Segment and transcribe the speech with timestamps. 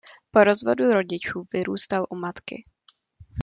[0.31, 2.63] Po rozvodu rodičů vyrůstal u matky.